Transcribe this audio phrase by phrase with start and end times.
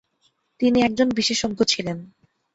[0.59, 1.97] তিনি একজন বিশেষজ্ঞ ছিলেন।